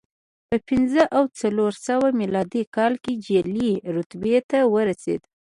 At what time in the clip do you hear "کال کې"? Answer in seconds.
2.75-3.13